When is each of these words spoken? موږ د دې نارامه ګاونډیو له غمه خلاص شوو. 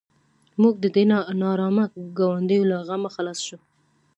موږ 0.61 0.73
د 0.83 0.85
دې 0.95 1.03
نارامه 1.41 1.85
ګاونډیو 2.17 2.69
له 2.71 2.77
غمه 2.87 3.09
خلاص 3.15 3.39
شوو. 3.47 3.57